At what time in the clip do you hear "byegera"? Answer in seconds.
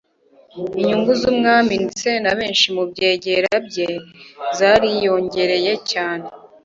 2.89-3.51